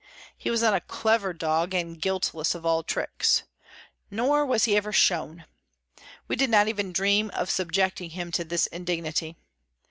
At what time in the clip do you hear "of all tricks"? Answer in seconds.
2.55-3.43